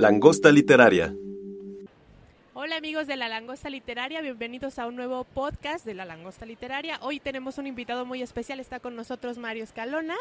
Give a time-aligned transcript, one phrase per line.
[0.00, 1.14] Langosta Literaria.
[2.54, 6.98] Hola amigos de La Langosta Literaria, bienvenidos a un nuevo podcast de La Langosta Literaria.
[7.02, 10.16] Hoy tenemos un invitado muy especial, está con nosotros Mario Escalona,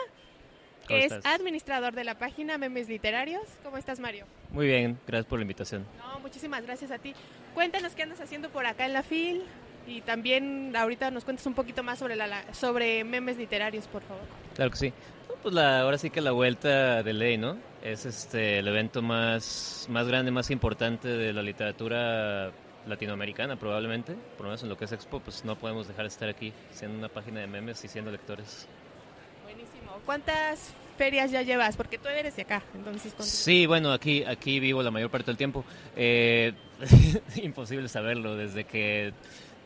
[0.85, 3.43] que es administrador de la página Memes Literarios.
[3.63, 4.25] ¿Cómo estás Mario?
[4.51, 5.85] Muy bien, gracias por la invitación.
[5.97, 7.13] No, muchísimas gracias a ti.
[7.53, 9.43] Cuéntanos qué andas haciendo por acá en la FIL
[9.87, 14.25] y también ahorita nos cuentes un poquito más sobre, la, sobre Memes Literarios, por favor.
[14.55, 14.93] Claro que sí.
[15.41, 17.57] Pues la, ahora sí que la vuelta de ley, ¿no?
[17.81, 22.51] Es este el evento más, más grande, más importante de la literatura
[22.85, 26.09] latinoamericana probablemente, por lo menos en lo que es Expo, pues no podemos dejar de
[26.09, 28.67] estar aquí siendo una página de memes y siendo lectores.
[29.43, 29.99] Buenísimo.
[30.05, 31.77] ¿Cuántas ferias ya llevas?
[31.77, 33.13] Porque tú eres de acá, entonces...
[33.19, 35.63] Sí, bueno, aquí, aquí vivo la mayor parte del tiempo.
[35.95, 36.53] Eh,
[37.35, 39.13] imposible saberlo, desde que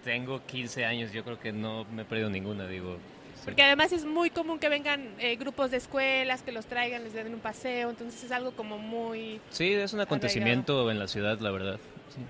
[0.04, 2.98] tengo 15 años yo creo que no me he perdido ninguna, digo,
[3.44, 7.14] porque además es muy común que vengan eh, grupos de escuelas, que los traigan, les
[7.14, 9.40] den un paseo, entonces es algo como muy...
[9.50, 11.80] Sí, es un acontecimiento en la ciudad, la verdad.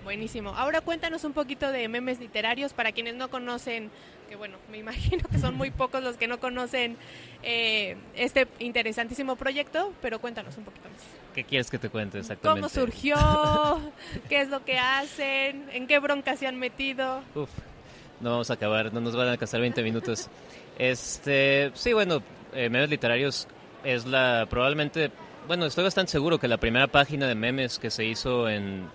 [0.04, 0.52] Buenísimo.
[0.52, 3.90] Ahora cuéntanos un poquito de memes literarios para quienes no conocen,
[4.30, 6.98] que bueno, me imagino que son muy pocos los que no conocen
[7.44, 11.02] eh, este interesantísimo proyecto, pero cuéntanos un poquito más.
[11.34, 12.62] ¿Qué quieres que te cuente exactamente?
[12.62, 13.16] ¿Cómo surgió?
[14.30, 15.70] ¿Qué es lo que hacen?
[15.72, 17.24] ¿En qué bronca se han metido?
[17.36, 17.50] Uf,
[18.24, 20.30] no vamos a acabar, no nos van a alcanzar 20 minutos.
[20.80, 23.48] Este, sí, bueno, eh, Memes Literarios
[23.84, 25.12] es la, probablemente,
[25.46, 28.88] bueno, estoy bastante seguro que la primera página de memes que se hizo en,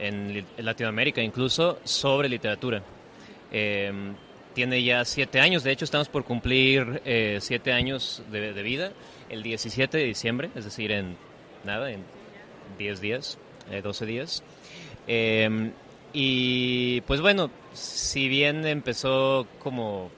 [0.00, 2.82] en Latinoamérica, incluso sobre literatura.
[3.52, 4.14] Em,
[4.52, 8.90] tiene ya siete años, de hecho estamos por cumplir eh, siete años de, vida,
[9.28, 11.16] el 17 de diciembre, es decir, en
[11.62, 12.00] nada, en
[12.78, 13.38] 10 días,
[13.70, 14.42] eh, 12 días.
[15.06, 15.72] Em,
[16.12, 20.10] y pues bueno, si bien empezó como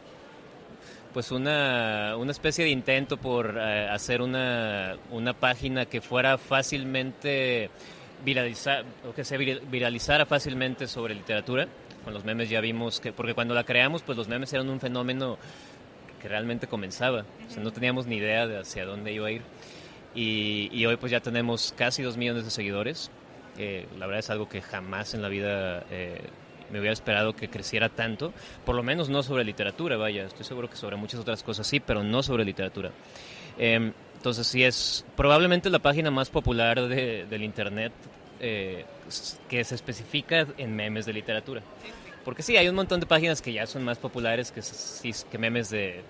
[1.13, 7.71] pues una, una especie de intento por eh, hacer una, una página que fuera fácilmente
[8.25, 11.67] viralizar, o que se viralizara fácilmente sobre literatura.
[12.05, 14.81] Con los memes ya vimos que, porque cuando la creamos, pues los memes eran un
[14.81, 15.39] fenómeno
[16.21, 17.25] que realmente comenzaba.
[17.47, 19.43] O sea, no teníamos ni idea de hacia dónde iba a ir.
[20.15, 23.11] Y, hoy pues ya tenemos casi dos millones de seguidores.
[23.57, 26.23] la verdad es algo que jamás en la vida eh,
[26.71, 28.33] me hubiera esperado que creciera tanto,
[28.65, 31.81] por lo menos no sobre literatura, vaya, estoy seguro que sobre muchas otras cosas sí,
[31.81, 32.91] pero no sobre literatura.
[33.59, 37.93] Em, entonces sí es probablemente la página más popular de, del Internet
[38.41, 38.85] eh,
[39.49, 41.63] que se especifica en memes de literatura.
[42.25, 44.61] Porque sí, hay un montón de páginas que ya son más populares que,
[45.31, 46.03] que memes de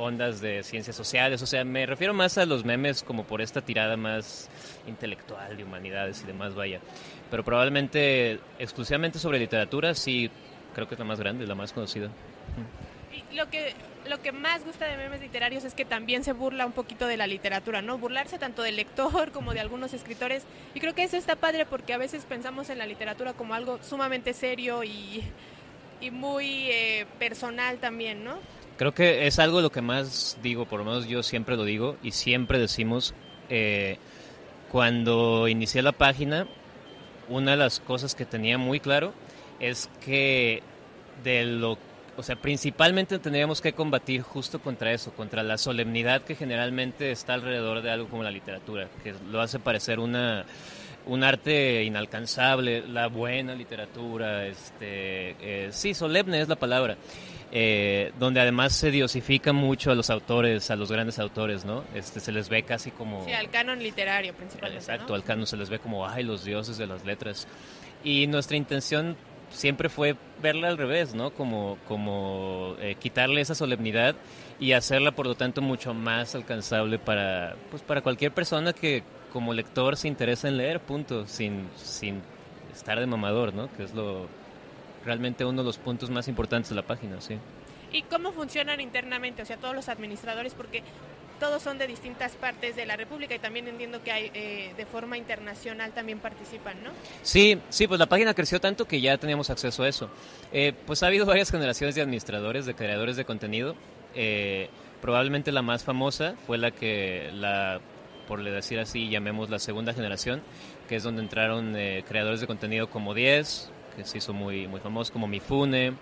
[0.00, 1.42] ondas de ciencias sociales.
[1.42, 4.48] O sea, me refiero más a los memes como por esta tirada más
[4.86, 6.80] intelectual de humanidades y demás, vaya.
[7.30, 10.30] Pero probablemente exclusivamente sobre literatura, sí,
[10.74, 12.08] creo que es la más grande, la más conocida.
[13.12, 13.74] Y lo que
[14.08, 17.16] lo que más gusta de memes literarios es que también se burla un poquito de
[17.16, 17.98] la literatura, ¿no?
[17.98, 20.44] Burlarse tanto del lector como de algunos escritores.
[20.74, 23.78] Y creo que eso está padre porque a veces pensamos en la literatura como algo
[23.82, 25.22] sumamente serio y,
[26.00, 28.38] y muy eh, personal también, ¿no?
[28.80, 31.98] Creo que es algo lo que más digo, por lo menos yo siempre lo digo
[32.02, 33.12] y siempre decimos,
[33.50, 33.98] eh,
[34.72, 36.46] cuando inicié la página,
[37.28, 39.12] una de las cosas que tenía muy claro
[39.58, 40.62] es que
[41.22, 41.76] de lo
[42.16, 47.34] o sea, principalmente tendríamos que combatir justo contra eso, contra la solemnidad que generalmente está
[47.34, 50.46] alrededor de algo como la literatura, que lo hace parecer una
[51.06, 56.96] un arte inalcanzable, la buena literatura, este, eh, sí, solemne es la palabra.
[57.52, 61.82] Eh, donde además se diosifica mucho a los autores, a los grandes autores, ¿no?
[61.96, 63.24] Este, se les ve casi como...
[63.24, 64.84] Sí, al canon literario principalmente.
[64.84, 67.48] Exacto, al canon se les ve como, ay, los dioses de las letras.
[68.04, 69.16] Y nuestra intención
[69.50, 71.30] siempre fue verla al revés, ¿no?
[71.30, 74.14] Como, como eh, quitarle esa solemnidad
[74.60, 79.54] y hacerla, por lo tanto, mucho más alcanzable para, pues, para cualquier persona que como
[79.54, 82.22] lector se interesa en leer, punto, sin, sin
[82.72, 83.72] estar de mamador, ¿no?
[83.76, 84.26] Que es lo,
[85.04, 87.38] realmente uno de los puntos más importantes de la página, sí.
[87.92, 89.42] ¿Y cómo funcionan internamente?
[89.42, 90.82] O sea, todos los administradores, porque
[91.40, 94.86] todos son de distintas partes de la República y también entiendo que hay eh, de
[94.86, 96.90] forma internacional también participan, ¿no?
[97.22, 100.10] Sí, sí, pues la página creció tanto que ya teníamos acceso a eso.
[100.52, 103.74] Eh, pues ha habido varias generaciones de administradores, de creadores de contenido.
[104.14, 104.68] Eh,
[105.00, 107.80] Probablemente la más famosa fue la que, la,
[108.26, 110.42] por decir así, llamemos la segunda generación,
[110.88, 114.80] que es donde entraron eh, creadores de contenido como 10, que se hizo muy, muy
[114.80, 115.94] famoso, como Mifune,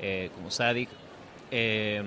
[0.00, 0.88] eh, como Sadik.
[1.50, 2.02] Eh,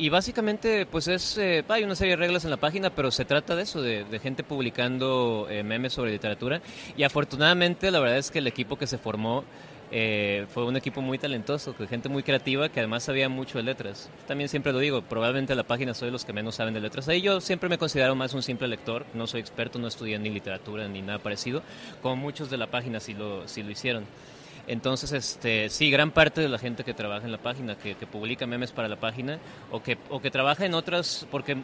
[0.00, 3.24] y básicamente, pues es, eh, hay una serie de reglas en la página, pero se
[3.24, 6.62] trata de eso, de, de gente publicando eh, memes sobre literatura.
[6.96, 9.42] Y afortunadamente, la verdad es que el equipo que se formó
[9.90, 13.64] eh, fue un equipo muy talentoso, de gente muy creativa que además sabía mucho de
[13.64, 14.10] letras.
[14.26, 17.08] También siempre lo digo, probablemente la página soy los que menos saben de letras.
[17.08, 20.30] Ahí yo siempre me considero más un simple lector, no soy experto, no estudié ni
[20.30, 21.62] literatura ni nada parecido,
[22.02, 24.04] como muchos de la página sí lo, sí lo hicieron.
[24.66, 28.06] Entonces, este, sí, gran parte de la gente que trabaja en la página, que, que
[28.06, 29.38] publica memes para la página,
[29.70, 31.56] o que, o que trabaja en otras, porque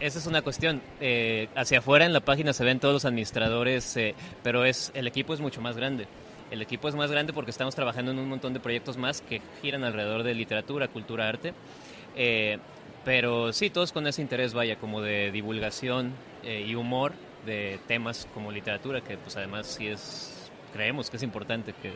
[0.00, 0.82] esa es una cuestión.
[1.00, 5.06] Eh, hacia afuera en la página se ven todos los administradores, eh, pero es el
[5.06, 6.08] equipo es mucho más grande.
[6.52, 9.40] El equipo es más grande porque estamos trabajando en un montón de proyectos más que
[9.62, 11.54] giran alrededor de literatura, cultura, arte.
[12.14, 12.58] Eh,
[13.06, 16.12] pero sí, todos con ese interés, vaya, como de divulgación
[16.42, 17.14] eh, y humor
[17.46, 21.90] de temas como literatura, que pues además sí es, creemos que es importante que,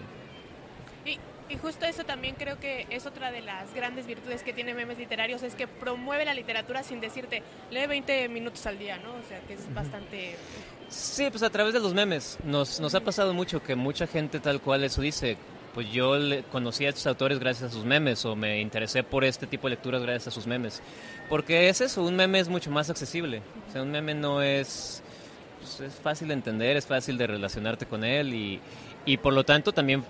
[1.06, 1.18] Y,
[1.48, 4.98] y justo eso también creo que es otra de las grandes virtudes que tiene Memes
[4.98, 9.10] Literarios, es que promueve la literatura sin decirte, lee 20 minutos al día, ¿no?
[9.12, 10.36] O sea, que es bastante...
[10.88, 12.38] Sí, pues a través de los memes.
[12.44, 15.36] Nos, nos ha pasado mucho que mucha gente tal cual eso dice.
[15.74, 19.24] Pues yo le- conocí a estos autores gracias a sus memes o me interesé por
[19.24, 20.80] este tipo de lecturas gracias a sus memes.
[21.28, 23.42] Porque es eso, un meme es mucho más accesible.
[23.68, 25.02] O sea, un meme no es...
[25.60, 28.60] pues, es fácil de entender, es fácil de relacionarte con él y,
[29.04, 30.02] y por lo tanto también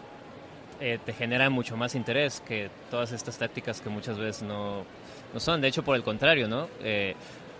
[0.81, 4.84] eh, te genera mucho más interés que todas estas tácticas que muchas veces no,
[5.32, 5.61] no son.
[5.61, 6.69] De hecho, por el contrario, ¿no?
[6.82, 7.14] Eh,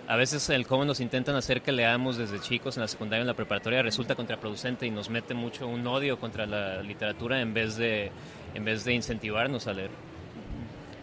[0.09, 3.27] a veces el cómo nos intentan hacer que leamos desde chicos en la secundaria, en
[3.27, 7.77] la preparatoria, resulta contraproducente y nos mete mucho un odio contra la literatura en vez
[7.77, 8.13] de,
[8.55, 9.91] en vez de incentivarnos a leer.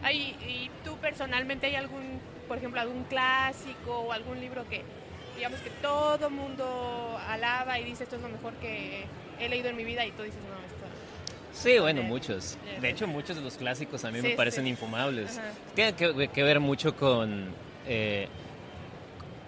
[0.03, 4.83] Hay, ¿Y tú personalmente hay algún, por ejemplo, algún clásico o algún libro que,
[5.35, 9.05] digamos, que todo mundo alaba y dice esto es lo mejor que
[9.39, 10.62] he leído en mi vida y tú dices, no.
[11.53, 12.57] Sí, bueno, Eh, muchos.
[12.67, 14.71] eh, De hecho, muchos de los clásicos a mí Sí, me parecen sí.
[14.71, 15.37] infumables.
[15.37, 15.49] Ajá.
[15.75, 17.45] Tiene que, que ver mucho con,
[17.87, 18.27] eh,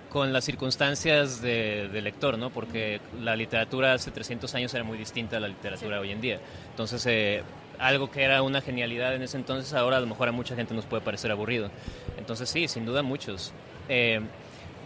[0.10, 2.50] con las circunstancias de, de lector, ¿no?
[2.52, 6.02] Porque la literatura hace 300 años era muy distinta a la literatura Sí.
[6.04, 6.40] hoy en día.
[6.70, 7.44] Entonces, eh,
[7.80, 10.74] algo que era una genialidad en ese entonces, ahora a lo mejor a mucha gente
[10.74, 11.70] nos puede parecer aburrido.
[12.18, 13.52] Entonces, sí, sin duda muchos.
[13.90, 14.22] Eh,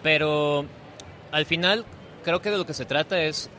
[0.02, 0.66] pero
[1.32, 1.86] al final,
[2.24, 3.50] creo que de lo que se trata es...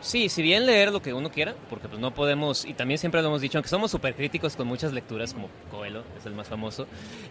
[0.00, 3.20] Sí, si bien leer lo que uno quiera, porque pues no podemos, y también siempre
[3.20, 6.48] lo hemos dicho, aunque somos súper críticos con muchas lecturas, como Coelho, es el más
[6.48, 6.86] famoso,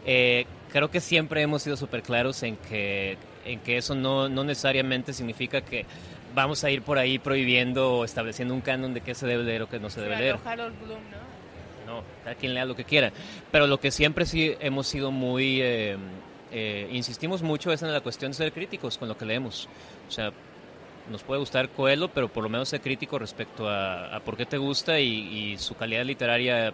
[0.06, 4.44] eh, creo que siempre hemos sido súper claros en que, en que eso no, no
[4.44, 5.86] necesariamente significa que
[6.36, 9.64] vamos a ir por ahí prohibiendo o estableciendo un canon de qué se debe leer
[9.64, 10.38] o qué no se debe leer.
[10.46, 11.94] Harold Bloom, ¿no?
[11.94, 13.12] No, cada quien lea lo que quiera.
[13.52, 15.98] Pero lo que siempre sí hemos sido muy, eh,
[16.52, 19.68] eh, insistimos mucho es en la cuestión de ser críticos con lo que leemos.
[20.08, 20.32] O sea,
[21.10, 24.46] nos puede gustar Coelho, pero por lo menos ser crítico respecto a, a por qué
[24.46, 26.74] te gusta y, y su calidad literaria,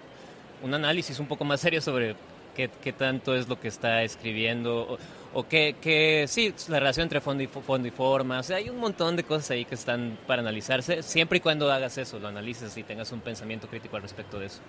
[0.61, 2.15] un análisis un poco más serio sobre
[2.55, 4.97] qué, qué tanto es lo que está escribiendo o,
[5.33, 8.39] o qué, qué- sí, la relación entre fondo y, fo- fondo y forma.
[8.39, 11.71] O sea, hay un montón de cosas ahí que están para analizarse, siempre y cuando
[11.71, 14.59] hagas eso, lo analices y tengas un pensamiento crítico al respecto de eso.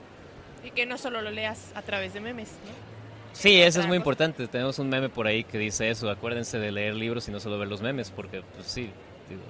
[0.64, 2.96] Y que no solo lo leas a través de memes, ¿no?
[3.32, 4.48] Sí, eso es muy importante.
[4.48, 6.08] Tenemos un meme por ahí que dice eso.
[6.10, 8.90] Acuérdense de leer libros y no solo ver los memes, porque pues sí.
[9.28, 9.42] Digo.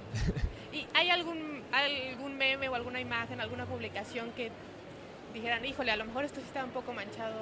[0.73, 4.51] ¿Y hay algún, algún meme o alguna imagen, alguna publicación que
[5.33, 7.35] dijeran, híjole, a lo mejor esto sí está un poco manchado,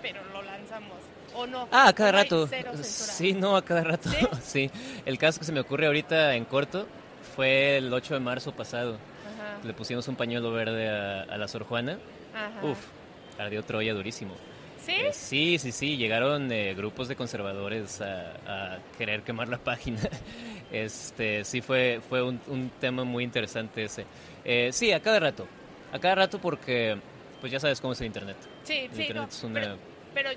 [0.00, 0.98] pero lo lanzamos?
[1.34, 1.68] ¿O no?
[1.70, 2.48] Ah, a ¿O cada rato.
[2.82, 4.10] Sí, no, a cada rato.
[4.10, 4.26] ¿Sí?
[4.42, 4.70] ¿Sí?
[5.06, 6.86] El caso que se me ocurre ahorita en corto
[7.34, 8.94] fue el 8 de marzo pasado.
[8.94, 11.98] Ajá, Le pusimos un pañuelo verde a, a la Sor Juana.
[12.34, 12.66] ajá.
[12.66, 12.78] Uf,
[13.38, 14.34] ardió Troya durísimo.
[14.84, 14.92] ¿Sí?
[14.92, 20.00] Eh, sí, sí, sí, llegaron eh, grupos de conservadores a, a querer quemar la página.
[20.72, 24.04] Este, sí fue, fue un, un tema muy interesante ese.
[24.44, 25.46] Eh, sí, a cada rato,
[25.92, 26.96] a cada rato porque,
[27.40, 28.36] pues ya sabes cómo es el internet.
[28.64, 29.76] Sí, El sí, internet no, es una- pero,
[30.14, 30.30] pero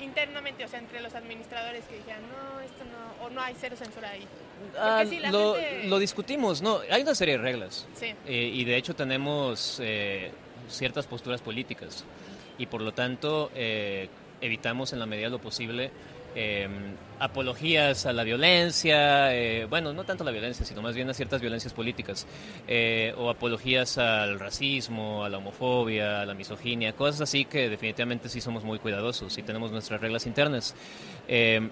[0.00, 3.76] internamente, o sea, entre los administradores que dijeran, no, esto no, o no hay cero
[3.76, 4.26] censura ahí.
[4.78, 7.86] Ah, sí, lo, gente- lo discutimos, no, hay una serie de reglas.
[7.94, 8.14] Sí.
[8.26, 10.32] Eh, y de hecho tenemos eh,
[10.68, 12.04] ciertas posturas políticas
[12.58, 14.08] y por lo tanto eh,
[14.40, 15.90] evitamos en la medida de lo posible
[16.34, 16.68] eh,
[17.22, 21.14] apologías a la violencia, eh, bueno, no tanto a la violencia, sino más bien a
[21.14, 22.26] ciertas violencias políticas,
[22.66, 28.28] eh, o apologías al racismo, a la homofobia, a la misoginia, cosas así que definitivamente
[28.28, 30.74] sí somos muy cuidadosos y tenemos nuestras reglas internas.
[31.28, 31.70] Eh,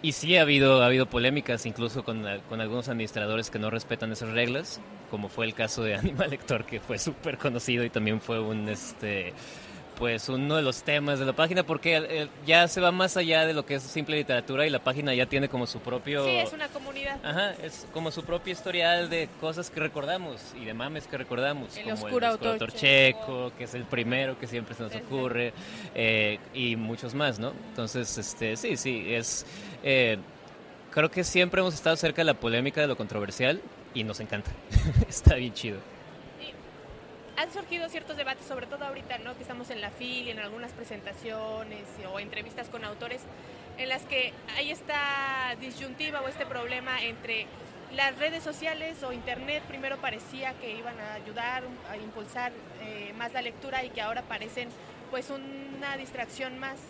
[0.00, 4.12] y sí ha habido, ha habido polémicas incluso con, con algunos administradores que no respetan
[4.12, 4.80] esas reglas,
[5.10, 8.68] como fue el caso de Animal Lector, que fue súper conocido y también fue un,
[8.68, 9.32] este,
[9.98, 13.44] pues uno de los temas de la página porque eh, ya se va más allá
[13.46, 16.24] de lo que es simple literatura y la página ya tiene como su propio...
[16.24, 17.18] Sí, es una comunidad.
[17.24, 21.76] Ajá, es como su propio historial de cosas que recordamos y de mames que recordamos.
[21.76, 23.18] El como oscuro el autor autor checo.
[23.20, 25.52] checo, que es el primero que siempre se nos ocurre,
[25.94, 27.52] eh, y muchos más, ¿no?
[27.70, 29.44] Entonces, este, sí, sí, es...
[29.82, 30.18] eh,
[30.92, 33.60] creo que siempre hemos estado cerca de la polémica, de lo controversial,
[33.94, 34.52] y nos encanta.
[35.08, 35.97] Está bien chido.
[37.38, 39.36] Han surgido ciertos debates, sobre todo ahorita, ¿no?
[39.36, 43.20] Que estamos en la FIL y en algunas presentaciones o entrevistas con autores,
[43.78, 47.46] en las que hay esta disyuntiva o este problema entre
[47.94, 49.62] las redes sociales o internet.
[49.68, 52.50] Primero parecía que iban a ayudar a impulsar
[52.82, 54.68] eh, más la lectura y que ahora parecen,
[55.12, 56.80] pues, una distracción más.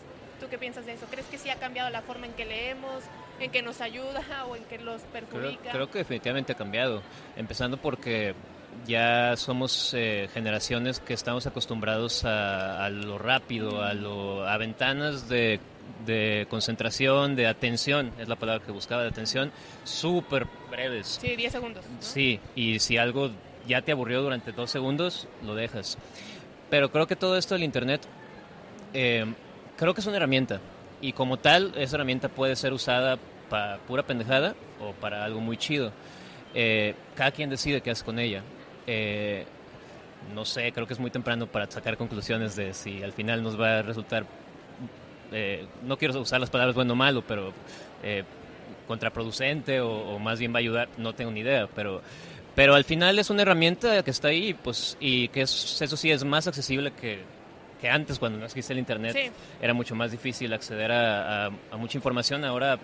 [0.41, 1.05] ¿Tú qué piensas de eso?
[1.11, 3.05] ¿Crees que sí ha cambiado la forma en que leemos,
[3.39, 5.73] en que nos ayuda o en que los perjudica?
[5.73, 7.03] creo que definitivamente ha cambiado,
[7.37, 8.35] empezando porque
[8.87, 15.29] ya somos eh, generaciones que estamos acostumbrados a, a lo rápido, a, lo, a ventanas
[15.29, 15.61] de,
[16.07, 19.53] de concentración, de atención, es la palabra que buscaba, de atención,
[19.85, 21.19] súper breves.
[21.21, 21.85] Sí, 10 segundos.
[21.85, 21.97] ¿no?
[22.01, 23.31] Sí, y si algo
[23.67, 25.99] ya te aburrió durante dos segundos, lo dejas.
[26.71, 28.03] Pero creo que todo esto del Internet,
[28.95, 29.27] eh,
[29.77, 30.61] creo que es una herramienta.
[31.01, 35.57] Y como tal, esa herramienta puede ser usada para pura pendejada o para algo muy
[35.57, 35.93] chido.
[36.55, 38.43] Eh, cada quien decide qué hace con ella.
[38.91, 39.45] Eh,
[40.35, 43.61] no sé, creo que es muy temprano para sacar conclusiones de si al final nos
[43.61, 44.25] va a resultar,
[45.31, 47.53] eh, no quiero usar las palabras bueno o malo, pero
[48.03, 48.25] eh,
[48.87, 52.01] contraproducente o, o más bien va a ayudar, no tengo ni idea, pero,
[52.55, 56.11] pero al final es una herramienta que está ahí pues, y que es, eso sí
[56.11, 57.21] es más accesible que,
[57.81, 59.13] que antes cuando no existía el Internet.
[59.15, 59.31] Sí.
[59.63, 62.79] Era mucho más difícil acceder a, a- a mucha información, ahora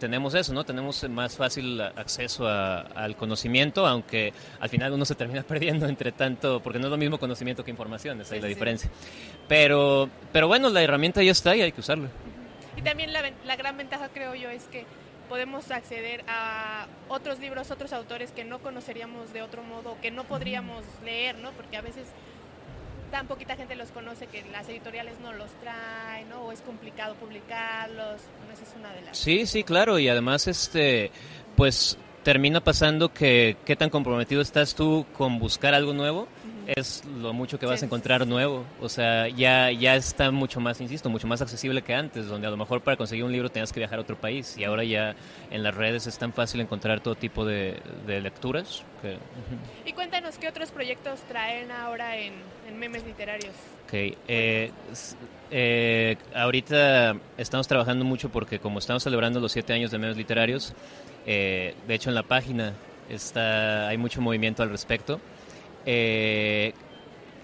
[0.00, 0.64] tenemos eso, ¿no?
[0.64, 6.10] Tenemos más fácil acceso a- al conocimiento, aunque al final uno se termina perdiendo entre
[6.10, 8.54] tanto, porque no es lo mismo conocimiento que información, esa Sí, es la sí.
[8.54, 8.90] diferencia.
[9.46, 12.08] Pero, pero bueno, la herramienta ya está y hay que usarla.
[12.76, 14.84] Y también la gran ventaja, creo yo, es que
[15.28, 20.24] podemos acceder a otros libros, otros autores que no conoceríamos de otro modo, que no
[20.24, 21.52] podríamos leer, ¿no?
[21.52, 22.06] Porque a veces
[23.10, 26.42] tan poquita gente los conoce que las editoriales no los traen, ¿no?
[26.42, 28.20] O es complicado publicarlos.
[28.52, 29.18] Esa es una de las...
[29.18, 31.10] Sí, sí, claro, y además, este,
[31.56, 36.28] pues termina pasando que qué tan comprometido estás tú con buscar algo nuevo
[36.76, 37.84] es lo mucho que vas Sí.
[37.84, 38.64] a encontrar nuevo.
[38.80, 42.50] O sea, ya, ya está mucho más, insisto, mucho más accesible que antes, donde a
[42.50, 45.14] lo mejor para conseguir un libro tenías que viajar a otro país y ahora ya
[45.50, 48.82] en las redes es tan fácil encontrar todo tipo de, de lecturas.
[49.02, 49.16] Que.
[49.84, 52.34] Y cuéntanos qué otros proyectos traen ahora en,
[52.68, 53.54] en memes literarios.
[53.86, 53.94] Ok,
[54.28, 54.70] eh,
[55.50, 60.74] eh, ahorita estamos trabajando mucho porque como estamos celebrando los siete años de medios literarios,
[61.26, 62.74] eh, de hecho en la página
[63.08, 65.20] está, hay mucho movimiento al respecto.
[65.86, 66.72] Eh,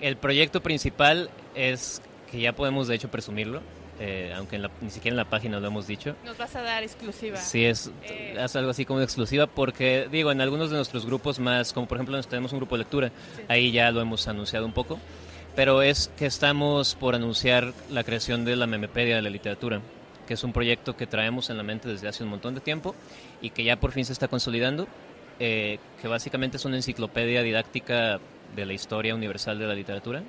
[0.00, 3.62] el proyecto principal es que ya podemos de hecho presumirlo,
[3.98, 6.14] eh, aunque en la- ni siquiera en la página lo hemos dicho.
[6.24, 7.36] Nos vas a dar exclusiva.
[7.38, 8.34] Sí, es, Eh.
[8.38, 11.96] es algo así como exclusiva porque, digo, en algunos de nuestros grupos más, como por
[11.96, 13.42] ejemplo tenemos un grupo de lectura, Sí.
[13.48, 14.98] ahí ya lo hemos anunciado un poco,
[15.54, 19.80] pero es que estamos por anunciar la creación de la Memepedia de la literatura,
[20.28, 22.94] que es un proyecto que traemos en la mente desde hace un montón de tiempo
[23.40, 24.86] y que ya por fin se está consolidando,
[25.38, 28.18] eh, que básicamente es una enciclopedia didáctica
[28.54, 30.22] de la historia universal de la literatura,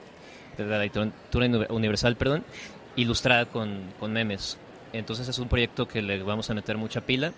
[0.57, 2.43] de la literatura uni- universal, perdón,
[2.95, 4.57] ilustrada con, con memes.
[4.93, 7.31] Entonces es un proyecto que le vamos a meter mucha pila.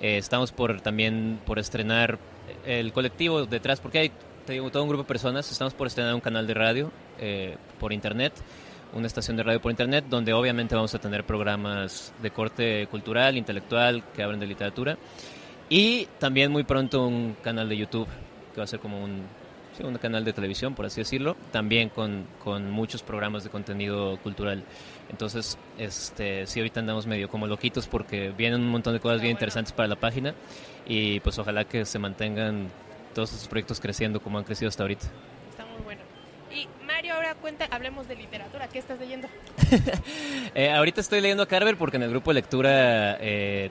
[0.00, 2.18] Eh, estamos por también por estrenar
[2.66, 4.12] el colectivo detrás, porque hay
[4.46, 5.50] te digo, todo un grupo de personas.
[5.50, 6.90] Estamos por estrenar un canal de radio
[7.20, 8.32] eh, por internet,
[8.92, 13.36] una estación de radio por internet, donde obviamente vamos a tener programas de corte cultural,
[13.36, 14.98] intelectual, que hablen de literatura.
[15.72, 18.06] Y también muy pronto un canal de YouTube,
[18.52, 19.22] que va a ser como un,
[19.74, 24.18] sí, un canal de televisión, por así decirlo, también con, con muchos programas de contenido
[24.18, 24.64] cultural.
[25.08, 29.28] Entonces, este, sí, ahorita andamos medio como loquitos porque vienen un montón de cosas bien
[29.28, 29.36] bueno.
[29.36, 30.34] interesantes para la página
[30.86, 32.68] y pues ojalá que se mantengan
[33.14, 35.06] todos estos proyectos creciendo como han crecido hasta ahorita.
[35.48, 36.02] Está muy bueno.
[36.54, 38.68] Y Mario, ahora cuenta, hablemos de literatura.
[38.68, 39.26] ¿Qué estás leyendo?
[40.54, 43.70] Eh, ahorita estoy leyendo a Carver porque en el grupo de lectura eh,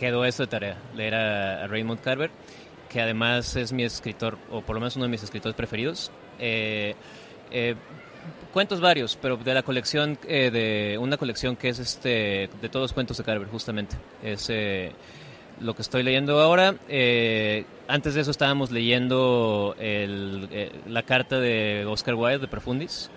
[0.00, 2.30] quedó eso de tarea, leer a, Raymond Carver,
[2.88, 6.10] que además es mi escritor, o por lo menos uno de mis escritores preferidos.
[6.38, 6.94] Eh,
[7.50, 7.74] eh,
[8.50, 12.84] cuentos varios, pero de la colección, eh, de una colección que es este de todos
[12.84, 13.94] los cuentos de Carver, justamente.
[14.22, 14.92] Es eh,
[15.60, 16.74] lo que estoy leyendo ahora.
[17.86, 23.10] Antes de eso estábamos leyendo el, la carta de Oscar Wilde de Profundis.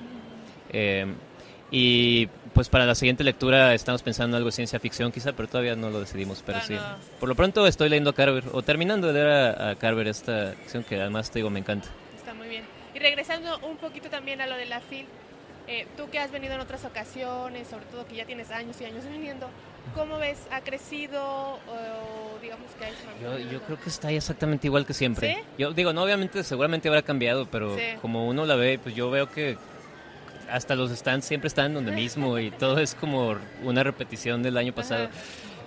[1.76, 5.48] Y pues para la siguiente lectura estamos pensando en algo de ciencia ficción quizá, pero
[5.50, 6.44] todavía no lo decidimos.
[6.46, 6.82] Pero Ah, sí, no.
[7.20, 10.52] por lo pronto estoy leyendo a Carver, o terminando de leer a, a Carver esta
[10.52, 11.88] sección que además te digo me encanta.
[12.16, 12.64] Está muy bien.
[12.94, 15.08] Y regresando un poquito también a lo de la FIL,
[15.66, 18.84] Eh, tú que has venido en otras ocasiones, sobre todo que ya tienes años y
[18.86, 19.48] años viniendo,
[19.96, 20.38] ¿cómo ves?
[20.52, 25.34] ¿Ha crecido o digamos que yo, yo creo que está exactamente igual que siempre.
[25.36, 25.42] ¿Sí?
[25.58, 27.82] Yo digo, no, obviamente seguramente habrá cambiado, pero Sí.
[28.02, 29.58] como uno la ve, pues yo veo que
[30.54, 34.74] hasta los stands siempre están donde mismo y todo es como una repetición del año
[34.74, 35.10] pasado.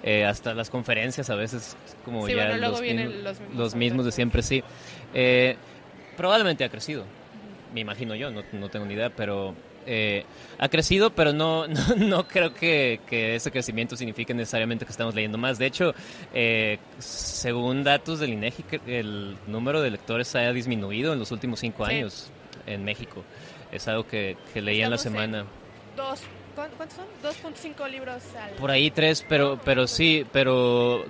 [0.02, 3.74] Eh, hasta las conferencias a veces como Sí, ya bueno, los, mismos, los mismos los
[3.74, 4.62] mismos de siempre, sí.
[5.12, 5.56] Eh,
[6.16, 7.04] probablemente ha crecido,
[7.74, 10.24] me imagino yo, no, no tengo ni idea, pero eh,
[10.58, 15.14] ha crecido, pero no, no, no creo que, que ese crecimiento signifique necesariamente que estamos
[15.14, 15.58] leyendo más.
[15.58, 15.92] De hecho,
[16.32, 21.84] eh, según datos del INEGI, el número de lectores ha disminuido en los últimos cinco
[21.86, 21.94] Sí.
[21.94, 22.30] años
[22.66, 23.24] en México.
[23.72, 25.44] Es algo que, que leí en la en- semana.
[25.96, 26.20] Dos,
[26.54, 27.06] ¿cuán- ¿Cuántos son?
[27.54, 28.50] 2.5 libros al...
[28.56, 31.04] Por ahí tres, pero, pero sí, pero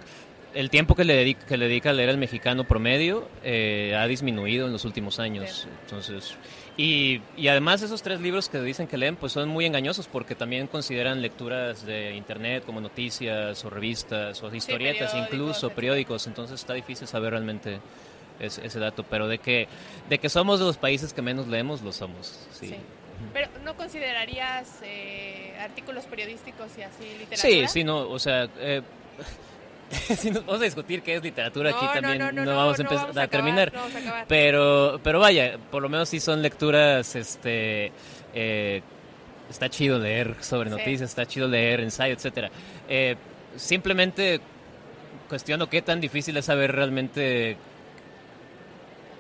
[0.55, 4.07] el tiempo que le dedica, que le dedica a leer al mexicano promedio eh, ha
[4.07, 5.69] disminuido en los últimos años.
[5.83, 6.35] Entonces,
[6.79, 10.35] y, y además esos tres libros que dicen que leen, pues son muy engañosos porque
[10.35, 16.27] también consideran lecturas de internet como noticias o revistas o historietas, periódicos, incluso periódicos.
[16.27, 17.81] Entonces está difícil saber realmente
[18.41, 19.69] ese, ese dato, pero de que
[20.09, 22.47] de que somos de los países que menos leemos, lo somos.
[22.53, 22.69] Sí.
[22.69, 22.77] Sí.
[23.33, 27.37] Pero ¿no considerarías eh, artículos periodísticos y así literatura?
[27.37, 28.83] Sí, sí, no, o sea, eh,
[30.17, 32.57] si nos vamos a discutir qué es literatura No, aquí también, no, no, no, no,
[32.57, 33.73] vamos a vamos a, acabar, terminar.
[33.73, 34.25] no vamos a acabar.
[34.29, 37.91] Pero, pero vaya, por lo menos sí son lecturas, este,
[38.35, 38.83] eh,
[39.49, 40.77] está chido leer sobre Sí.
[40.77, 42.51] noticias, está chido leer ensayo, etcétera.
[42.89, 43.17] Eh,
[43.57, 44.41] simplemente
[45.29, 47.57] cuestiono qué tan difícil es saber realmente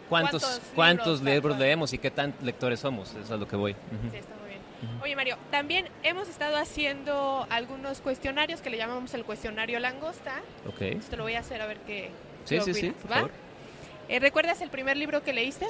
[0.09, 3.57] cuántos ¿Cuántos cuántos libros, leemos y qué tan lectores somos, eso es a lo que
[3.57, 3.73] voy.
[4.11, 4.61] Sí, está muy bien.
[5.03, 10.43] Oye, Mario, también hemos estado haciendo algunos cuestionarios que le llamamos el cuestionario langosta.
[10.69, 10.83] Ok.
[10.83, 12.11] Esto lo voy a hacer a ver qué,
[12.45, 13.15] Sí, sí, sí, opinas, por ¿va?
[13.17, 13.31] favor.
[14.09, 15.67] Eh, ¿Recuerdas el primer libro que leíste?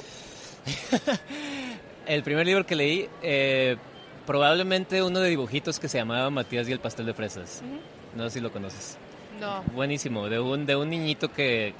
[2.05, 3.75] El primer libro que leí, eh,
[4.25, 7.61] probablemente uno de dibujitos que se llamaba Matías y el pastel de fresas.
[8.15, 8.97] No sé si lo conoces.
[9.41, 9.61] No.
[9.73, 11.73] Buenísimo, de un, de un niñito que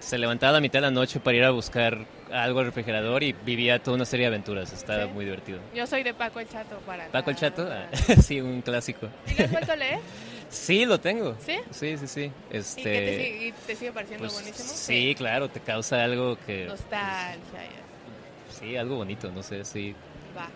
[0.00, 3.32] se levantaba a mitad de la noche para ir a buscar algo al refrigerador y
[3.32, 4.72] vivía toda una serie de aventuras.
[4.72, 5.10] Estaba Sí.
[5.12, 5.60] muy divertido.
[5.74, 7.06] Yo soy de Paco el Chato para...
[7.08, 7.68] ¿Paco el Chato?
[7.70, 7.86] Ah,
[8.22, 9.08] sí, un clásico.
[9.28, 9.98] ¿Y lo has vuelto a leer?
[10.50, 11.36] Sí, lo tengo.
[11.46, 11.58] ¿Sí?
[11.70, 12.22] Sí, sí, sí.
[12.22, 14.68] ¿Y te, Este, sigue, y te sigue pareciendo pues, buenísimo?
[14.68, 16.66] sí, claro, te causa algo que...
[16.66, 17.38] Nostalgia.
[17.62, 18.58] ya.
[18.58, 19.94] Sí, algo bonito, no sé, sí.
[20.36, 20.48] Va.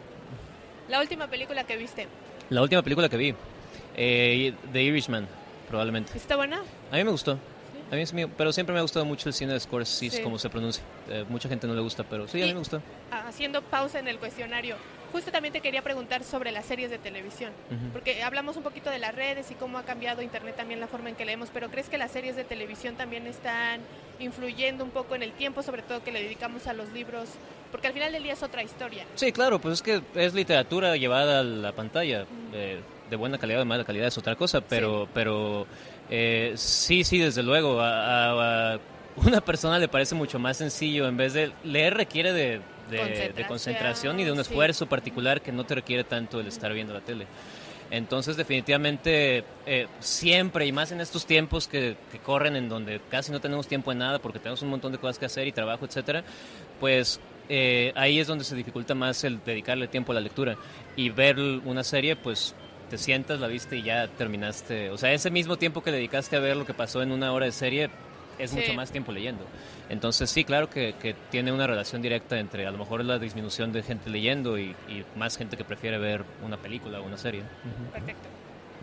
[0.89, 2.09] La última película que viste,
[2.51, 3.35] La última película que vi,
[3.97, 5.29] eh, The Irishman,
[5.69, 6.19] probablemente.
[6.19, 6.61] ¿está buena?
[6.91, 7.39] A mí me gustó.
[7.93, 10.23] A mí sí me- pero siempre me ha gustado mucho el cine de Scorsese, Sí.
[10.23, 10.83] como se pronuncia.
[11.09, 12.83] Eh, mucha gente no le gusta, pero sí, a mí Y- me gustó.
[13.11, 14.77] Ah, Haciendo pausa en el cuestionario,
[15.13, 17.93] justo también te quería preguntar sobre las series de televisión, Ujú.
[17.93, 21.11] porque hablamos un poquito de las redes y cómo ha cambiado Internet también la forma
[21.11, 23.81] en que leemos, pero ¿crees que las series de televisión también están
[24.19, 27.29] influyendo un poco en el tiempo, sobre todo que le dedicamos a los libros?
[27.71, 29.05] Porque al final del día es otra historia.
[29.17, 32.25] Sí, claro, pues es que es literatura llevada a la pantalla.
[32.53, 35.67] eh, de buena calidad o de mala calidad es otra cosa, pero, pero
[36.11, 37.81] eh, sí, sí, desde luego.
[37.81, 38.79] A, a- a
[39.17, 41.07] una persona le parece mucho más sencillo.
[41.07, 44.43] En vez de leer requiere de, de- de Concentración, y de un sí.
[44.43, 47.27] esfuerzo particular que no te requiere tanto el estar viendo la tele.
[47.91, 53.31] Entonces, definitivamente, eh, siempre, y más en estos tiempos que, que corren, en donde casi
[53.31, 55.85] no tenemos tiempo en nada porque tenemos un montón de cosas que hacer y trabajo,
[55.85, 56.25] etcétera,
[56.81, 60.57] pues eh, ahí es donde se dificulta más el dedicarle tiempo a la lectura.
[60.97, 62.55] Y ver una serie, pues
[62.95, 64.91] te sientas, la viste y ya terminaste.
[64.91, 67.45] O sea, ese mismo tiempo que dedicaste a ver lo que pasó en una hora
[67.47, 67.91] de serie
[68.39, 68.57] es Sí.
[68.57, 69.45] mucho más tiempo leyendo.
[69.89, 73.73] Entonces sí, claro que, que tiene una relación directa entre a lo mejor la disminución
[73.73, 77.43] de gente leyendo y, y más gente que prefiere ver una película o una serie.
[77.93, 78.29] Perfecto.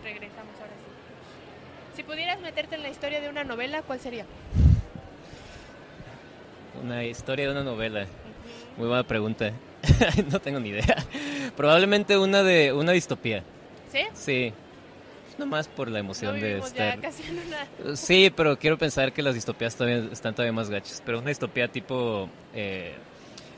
[0.04, 1.96] Regresamos ahora sí.
[1.96, 4.26] Si pudieras meterte en la historia de una novela, ¿cuál sería?
[6.82, 8.04] Una historia de una novela.
[8.76, 9.52] Muy buena pregunta.
[10.30, 10.96] no tengo ni idea.
[11.56, 13.42] Probablemente una de una distopía.
[13.92, 14.00] ¿Sí?
[14.14, 14.52] Sí.
[15.38, 17.00] Nomás por la No emoción de ya estar.
[17.00, 17.96] casi en una...
[17.96, 21.02] Sí, pero quiero pensar que las distopías todavía están todavía más gachas.
[21.04, 22.94] Pero una distopía tipo eh,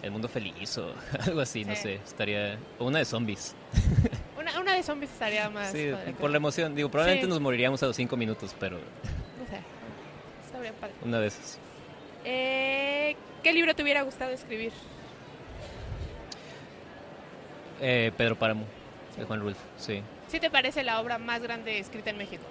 [0.02, 0.92] El mundo feliz o
[1.26, 1.94] algo así, no sé.
[1.94, 2.58] Estaría.
[2.78, 3.54] O una de zombies.
[4.38, 5.72] Una, una de zombies estaría más...
[5.72, 6.74] Sí, por la emoción.
[6.74, 7.30] Digo, probablemente Sí.
[7.30, 9.58] nos moriríamos a los cinco minutos, pero No sé.
[10.44, 10.92] Estaría padre.
[11.02, 11.58] una de esas.
[12.26, 14.70] Eh, ¿Qué libro te hubiera gustado escribir?
[17.80, 18.64] Eh, Pedro Páramo,
[19.16, 20.02] de Juan Rulfo, sí.
[20.34, 22.42] ¿Sí te parece la obra más grande escrita en México,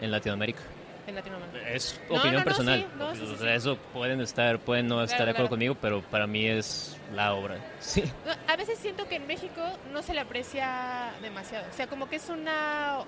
[0.00, 0.62] En Latinoamérica.
[1.06, 1.68] en Latinoamérica?
[1.68, 2.86] Es No, opinión no, no, personal.
[3.12, 5.50] sí, O sea, Eso pueden estar, pueden no estar de acuerdo claro.
[5.50, 7.56] conmigo, pero para mí es la obra.
[7.80, 8.02] Sí.
[8.24, 9.60] No, a veces siento que en México
[9.92, 11.66] no se le aprecia demasiado.
[11.70, 13.00] O sea, como que es una...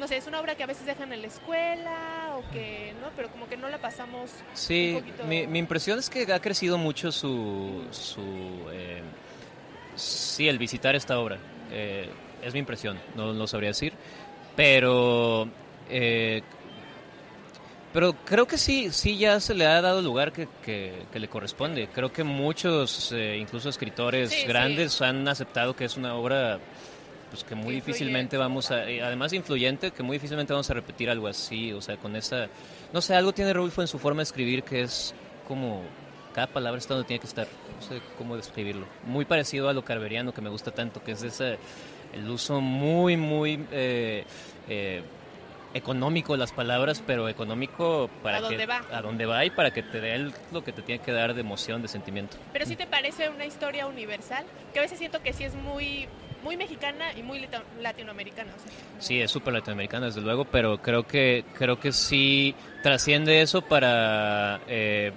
[0.00, 2.92] No sé, es una obra que a veces dejan en la escuela o que...
[3.00, 3.10] ¿no?
[3.14, 5.22] Pero como que no la pasamos Sí, un poquito...
[5.26, 8.20] mi, mi impresión es que ha crecido mucho su, su,
[8.72, 9.00] eh,
[9.94, 11.38] sí, el visitar esta obra.
[11.70, 12.08] Eh,
[12.42, 13.92] es mi impresión, no lo sabría decir.
[14.56, 15.48] Pero,
[15.88, 16.42] eh,
[17.92, 21.28] pero creo que sí, sí ya se le ha dado el lugar que, que, le
[21.28, 21.88] corresponde.
[21.94, 26.58] Creo que muchos, eh, incluso escritores grandes, han aceptado que es una obra
[27.30, 31.28] pues que muy difícilmente vamos a, además influyente, que muy difícilmente vamos a repetir algo
[31.28, 32.48] así, o sea, con esa,
[32.92, 35.14] no sé, algo tiene Rulfo en su forma de escribir que es
[35.46, 35.82] como,
[36.34, 39.84] cada palabra está donde tiene que estar, no sé cómo describirlo, muy parecido a lo
[39.84, 41.58] carveriano que me gusta tanto, que es ese,
[42.12, 43.64] el uso muy, muy...
[43.72, 44.24] Eh,
[44.68, 45.02] eh,
[45.74, 48.82] económico las palabras, pero económico para ¿A dónde va?
[48.90, 51.42] a dónde va y para que te dé lo que te tiene que dar de
[51.42, 52.38] emoción, de sentimiento.
[52.52, 56.08] Pero si te parece una historia universal, que a veces siento que sí es muy
[56.42, 57.46] muy mexicana y muy
[57.80, 58.52] latinoamericana.
[59.00, 64.60] Sí, es súper latinoamericana, desde luego, pero creo que, creo que sí trasciende eso para
[64.68, 65.12] eh,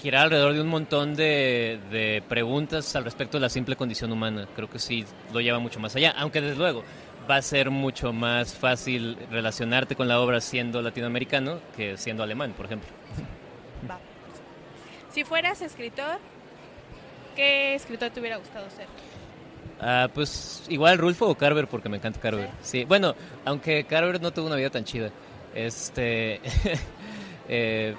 [0.00, 4.46] girar alrededor de un montón de, de, preguntas al respecto de la simple condición humana.
[4.54, 6.84] Creo que sí lo lleva mucho más allá, aunque desde luego
[7.28, 12.54] va a ser mucho más fácil relacionarte con la obra siendo latinoamericano que siendo alemán,
[12.56, 12.88] por ejemplo.
[15.10, 16.18] Si fueras escritor,
[17.36, 18.86] ¿qué escritor te hubiera gustado ser?
[19.80, 22.50] Ah, pues igual Rulfo o Carver, porque me encanta Carver.
[22.62, 22.84] ¿Sí?
[22.84, 25.10] bueno, aunque Carver no tuvo una vida tan chida.
[25.54, 26.40] Este.
[27.48, 27.94] eh,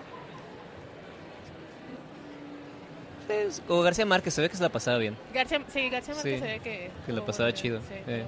[3.68, 5.16] o García Márquez, se ve que se la pasaba bien.
[5.34, 6.92] García, sí, García Márquez se ve que.
[7.06, 7.80] Que la pasaba chido.
[8.08, 8.24] Eh.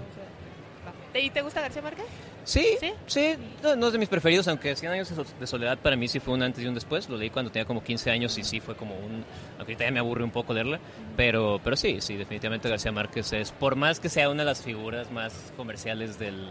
[1.14, 2.06] ¿Y te gusta García Márquez?
[2.44, 6.20] Sí, sí, no, es de mis preferidos, aunque 100 años de soledad para mí sí
[6.20, 7.08] fue un antes y un después.
[7.08, 9.24] Lo leí cuando tenía como 15 años y sí fue como un...
[9.60, 10.80] Aunque ya me aburre un poco leerla,
[11.16, 14.64] pero, pero sí, sí, definitivamente García Márquez es, por más que sea una de las
[14.64, 16.48] figuras más comerciales del,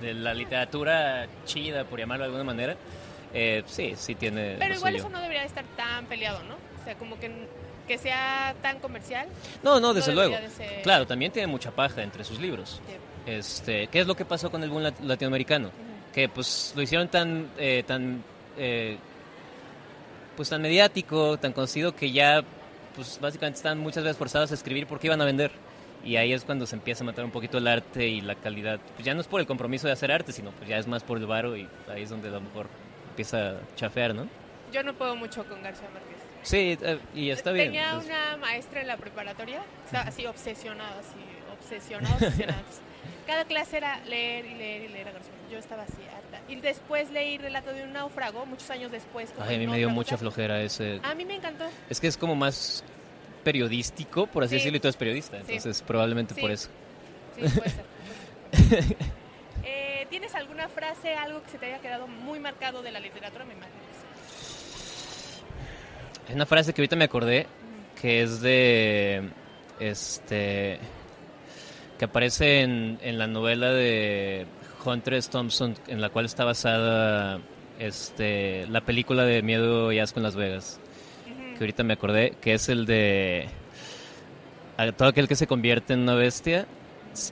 [0.00, 2.76] de la literatura chida, por llamarlo de alguna manera,
[3.32, 4.56] eh, sí, sí tiene...
[4.58, 6.54] Pero igual eso no debería estar tan peleado, ¿no?
[6.80, 7.30] O sea, como que
[7.90, 9.26] que sea tan comercial.
[9.64, 10.36] No, no, desde luego.
[10.84, 12.80] Claro, también tiene mucha paja entre sus libros.
[13.26, 15.72] Este, ¿Qué es lo que pasó con el boom latinoamericano?
[16.14, 18.22] Que pues lo hicieron tan, eh, tan,
[18.56, 18.96] eh,
[20.36, 22.44] pues tan mediático, tan conocido que ya,
[22.94, 25.50] pues básicamente están muchas veces forzados a escribir porque iban a vender.
[26.04, 28.78] Y ahí es cuando se empieza a matar un poquito el arte y la calidad.
[28.94, 31.02] Pues ya no es por el compromiso de hacer arte, sino pues ya es más
[31.02, 32.68] por el varo y ahí es donde a lo mejor
[33.08, 34.28] empieza a chafear, ¿no?
[34.72, 36.19] Yo no puedo mucho con García Márquez.
[36.42, 37.66] Sí, eh, y está bien.
[37.66, 41.18] Tenía una maestra en la preparatoria, estaba así obsesionada, así
[41.52, 42.62] obsesionada, obsesionada.
[43.26, 45.32] Cada clase era leer y leer y leer a García.
[45.50, 46.40] Yo estaba así harta.
[46.48, 49.32] Y después leí Relato de un náufrago, muchos años después.
[49.38, 51.00] Ay, a mí me dio mucha flojera ese.
[51.02, 51.64] A mí me encantó.
[51.88, 52.84] Es que es como más
[53.44, 56.68] periodístico, por así decirlo, y tú eres periodista, entonces probablemente por eso.
[57.36, 57.84] Sí, puede ser.
[59.64, 63.44] eh, ¿Tienes alguna frase, algo que se te haya quedado muy marcado de la literatura?
[63.44, 63.89] Me imagino.
[66.30, 67.48] Es una frase que ahorita me acordé,
[68.00, 69.30] que es de,
[69.80, 70.78] este,
[71.98, 74.46] que aparece en, en la novela de
[74.84, 75.28] Hunter S.
[75.28, 77.40] Thompson, en la cual está basada
[77.80, 80.78] este, la película de Miedo y Asco en Las Vegas.
[81.26, 83.48] Que ahorita me acordé, que es el de
[84.96, 86.68] todo aquel que se convierte en una bestia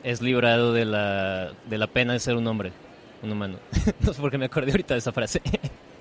[0.02, 2.72] es librado de la, de la pena de ser un hombre,
[3.22, 3.60] un humano.
[4.00, 5.40] no sé por qué me acordé ahorita de esa frase.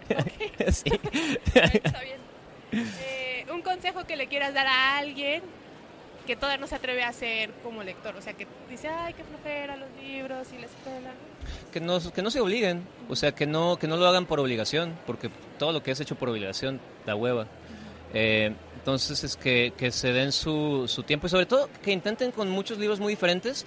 [0.71, 0.89] sí.
[1.53, 2.26] Está bien.
[2.71, 5.41] Eh, un consejo que le quieras dar a alguien
[6.25, 9.23] que todavía no se atreve a hacer como lector, o sea, que dice, ay, qué
[9.23, 11.11] flojera los libros y la escuela.
[11.71, 14.39] Que no, que no se obliguen, o sea, que no, que no lo hagan por
[14.41, 17.47] obligación, porque todo lo que es hecho por obligación da hueva.
[18.13, 22.31] Eh, entonces es que, que se den su, su tiempo y sobre todo que intenten
[22.31, 23.65] con muchos libros muy diferentes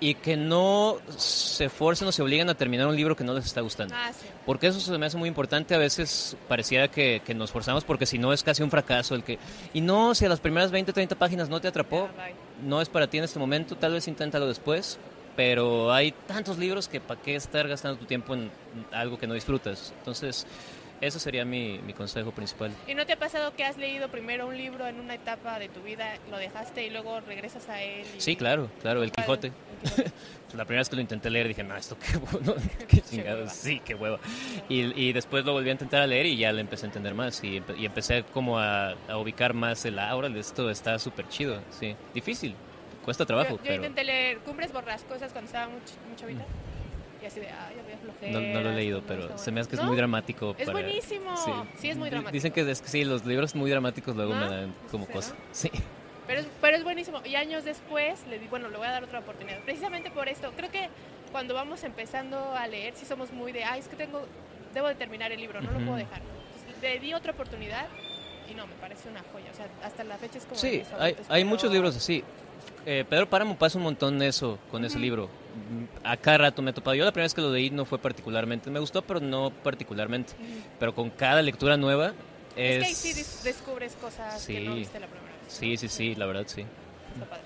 [0.00, 3.44] y que no se forcen o se obliguen a terminar un libro que no les
[3.44, 3.94] está gustando.
[3.94, 4.10] Ah,
[4.46, 5.74] porque eso se me hace muy importante.
[5.74, 9.22] A veces pareciera que, que, nos forzamos porque si no es casi un fracaso el
[9.22, 9.38] que...
[9.74, 12.08] Y no, si a las primeras 20, 30 páginas no te atrapó,
[12.64, 14.98] no es para ti en este momento, tal vez inténtalo después.
[15.36, 18.50] Pero hay tantos libros que para qué estar gastando tu tiempo en
[18.92, 19.92] algo que no disfrutas.
[19.98, 20.46] Entonces,
[21.00, 22.72] ese sería mi, mi, consejo principal.
[22.86, 25.68] ¿Y no te ha pasado que has leído primero un libro en una etapa de
[25.68, 28.06] tu vida, lo dejaste y luego regresas a él?
[28.18, 29.52] Sí, claro, claro, El Quijote.
[30.54, 32.54] la primera vez que lo intenté leer dije, no, esto qué bueno,
[32.88, 34.18] qué chingados, sí, qué hueva.
[34.68, 37.14] Y, y, después lo volví a intentar a leer y ya le empecé a entender
[37.14, 41.28] más y, y empecé como a, a, ubicar más el aura de esto, está súper
[41.28, 41.96] chido, sí.
[42.12, 42.54] Difícil,
[43.04, 43.58] cuesta trabajo.
[43.58, 46.26] Yo, yo intenté leer Cumbres Borrascosas cuando estaba mucho, mucho.
[47.22, 48.32] Y así de, ay, había flojera.
[48.32, 50.54] No, no, lo he leído, pero se me hace que es muy dramático.
[50.58, 51.36] Es buenísimo.
[51.78, 51.90] Sí.
[51.90, 52.32] es muy dramático.
[52.32, 55.34] Dicen que, es, sí, los libros muy dramáticos luego me dan como cosa.
[55.52, 55.70] Sí.
[56.26, 57.20] Pero es, pero es buenísimo.
[57.24, 59.58] Y años después le di, bueno, le voy a dar otra oportunidad.
[59.64, 60.52] Precisamente por esto.
[60.56, 60.88] Creo que
[61.32, 64.22] cuando vamos empezando a leer, sí somos muy de, ay, es que tengo,
[64.72, 66.20] debo de terminar el libro, no lo puedo dejar.
[66.20, 67.86] Entonces, le di otra oportunidad
[68.48, 69.50] y no, me parece una joya.
[69.50, 70.56] O sea, hasta la fecha es como...
[70.56, 72.22] Sí, hay, hay muchos libros así.
[72.86, 75.28] Eh, Pedro Páramo pasa un montón eso con ese libro.
[76.04, 76.94] A cada rato me he topado.
[76.94, 78.70] Yo la primera vez que lo leí no fue particularmente.
[78.70, 80.32] Me gustó, pero no particularmente.
[80.78, 82.14] Pero con cada lectura nueva
[82.56, 82.78] Es, es...
[82.82, 84.78] que ahí sí des- descubres cosas que no Sí.
[84.78, 85.52] viste la primera vez.
[85.52, 86.62] Sí, sí, sí, la verdad sí.
[87.14, 87.42] Está padre.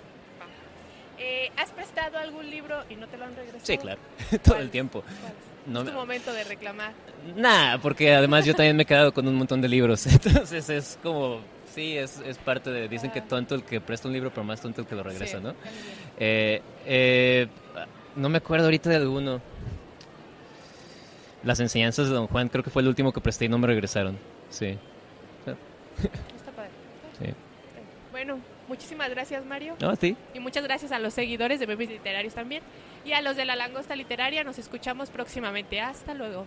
[1.19, 3.65] Eh, ¿Has prestado algún libro y no te lo han regresado?
[3.65, 4.01] Sí, claro.
[4.45, 5.03] Todo el tiempo.
[5.03, 5.33] ¿Cuál?
[5.67, 6.93] No es me- tu momento de reclamar.
[7.37, 10.07] Nah, porque además yo también me he quedado con un montón de libros.
[10.07, 11.41] Entonces es como...
[11.75, 12.89] Sí, es, es parte de...
[12.89, 15.39] Dicen que tonto el que presta un libro, pero más tonto el que lo regresa,
[15.39, 15.55] Sí, ¿no?
[16.19, 17.49] Eh, eh,
[18.15, 19.41] no me acuerdo ahorita de alguno.
[21.43, 23.67] Las enseñanzas de Don Juan, creo que fue el último que presté y no me
[23.67, 24.17] regresaron.
[24.51, 24.79] Sí.
[26.37, 26.71] Está padre.
[27.19, 27.35] Sí.
[28.13, 29.75] Bueno, muchísimas gracias, Mario.
[29.81, 30.17] No, ti.
[30.33, 32.63] Y muchas gracias a los seguidores de Memes Literarios también.
[33.05, 34.45] Y a los de la Langosta Literaria.
[34.45, 35.81] Nos escuchamos próximamente.
[35.81, 36.47] Hasta luego.